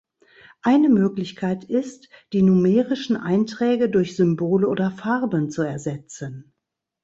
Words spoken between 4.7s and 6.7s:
Farben zu ersetzen.